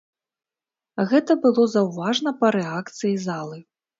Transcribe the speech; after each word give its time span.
Гэта 1.11 1.31
было 1.43 1.67
заўважна 1.75 2.33
па 2.41 2.47
рэакцыі 2.57 3.15
залы. 3.29 3.57